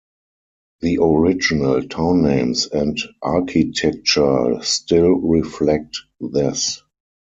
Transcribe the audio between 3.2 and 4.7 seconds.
architecture